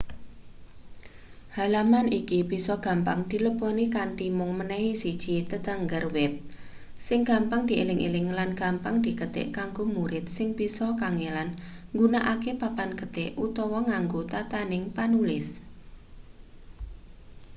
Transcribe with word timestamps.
halaman 1.57 2.07
iki 2.19 2.39
bisa 2.51 2.73
gampang 2.85 3.19
dileboni 3.31 3.85
kanthi 3.95 4.27
mung 4.37 4.51
menehi 4.59 4.91
siji 5.01 5.35
tetenger 5.51 6.03
web 6.15 6.33
sing 7.05 7.19
gampang 7.29 7.61
dieling-eling 7.69 8.27
lan 8.37 8.49
gampang 8.61 8.95
diketik 9.05 9.47
kanggo 9.57 9.83
murid 9.95 10.25
sing 10.35 10.49
bisa 10.59 10.87
kangelan 11.01 11.49
nggunakake 11.93 12.51
papan 12.61 12.91
ketik 12.99 13.29
utawa 13.45 13.79
nganggo 13.87 14.21
tatananing 14.31 14.85
panulis 14.97 15.47